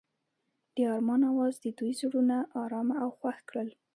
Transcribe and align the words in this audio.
د 0.75 0.77
آرمان 0.93 1.21
اواز 1.31 1.53
د 1.59 1.65
دوی 1.77 1.91
زړونه 1.99 2.37
ارامه 2.61 2.95
او 3.03 3.09
خوښ 3.17 3.37
کړل. 3.49 3.69